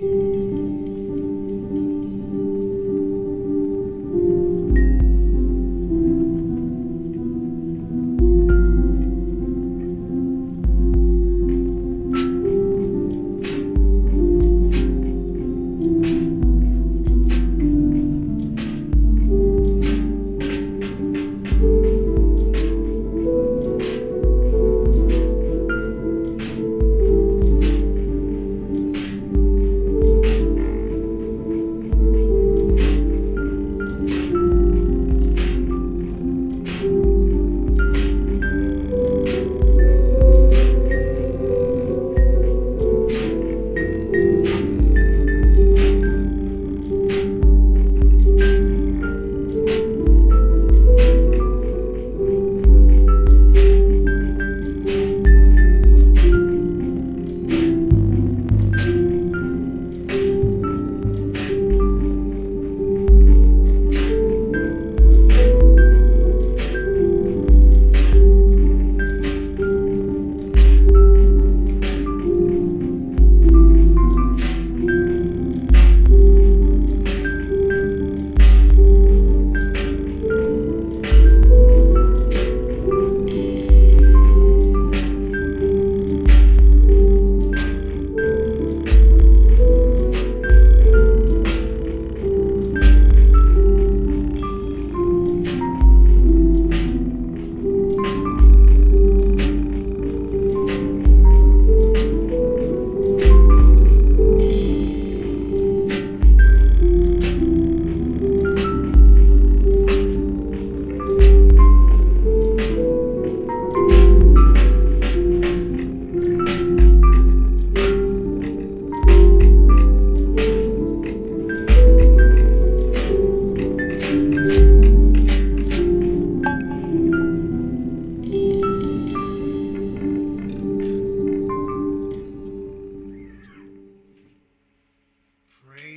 [0.00, 0.29] you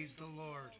[0.03, 0.71] Praise the Lord.